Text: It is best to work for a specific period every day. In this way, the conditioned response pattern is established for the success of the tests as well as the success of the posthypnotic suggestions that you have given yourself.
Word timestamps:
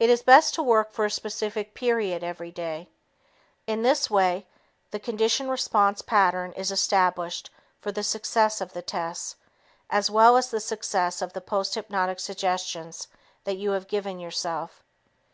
It 0.00 0.08
is 0.08 0.22
best 0.22 0.54
to 0.54 0.62
work 0.62 0.90
for 0.90 1.04
a 1.04 1.10
specific 1.10 1.74
period 1.74 2.24
every 2.24 2.50
day. 2.50 2.88
In 3.66 3.82
this 3.82 4.08
way, 4.08 4.46
the 4.92 4.98
conditioned 4.98 5.50
response 5.50 6.00
pattern 6.00 6.52
is 6.54 6.70
established 6.72 7.50
for 7.78 7.92
the 7.92 8.02
success 8.02 8.62
of 8.62 8.72
the 8.72 8.80
tests 8.80 9.36
as 9.90 10.08
well 10.10 10.38
as 10.38 10.48
the 10.50 10.58
success 10.60 11.20
of 11.20 11.34
the 11.34 11.42
posthypnotic 11.42 12.18
suggestions 12.18 13.08
that 13.44 13.58
you 13.58 13.72
have 13.72 13.88
given 13.88 14.18
yourself. 14.18 14.82